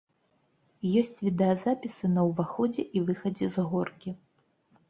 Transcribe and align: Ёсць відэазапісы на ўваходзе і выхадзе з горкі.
Ёсць 1.01 1.19
відэазапісы 1.27 2.05
на 2.15 2.21
ўваходзе 2.31 2.83
і 2.99 3.07
выхадзе 3.11 3.51
з 3.59 3.67
горкі. 3.75 4.09